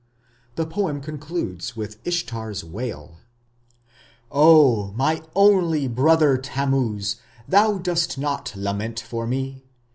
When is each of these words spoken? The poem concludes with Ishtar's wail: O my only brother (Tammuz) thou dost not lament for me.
The 0.55 0.65
poem 0.65 0.99
concludes 0.99 1.75
with 1.75 1.99
Ishtar's 2.07 2.63
wail: 2.63 3.19
O 4.31 4.91
my 4.93 5.21
only 5.35 5.87
brother 5.87 6.39
(Tammuz) 6.39 7.17
thou 7.47 7.77
dost 7.77 8.17
not 8.17 8.51
lament 8.55 8.99
for 8.99 9.27
me. 9.27 9.61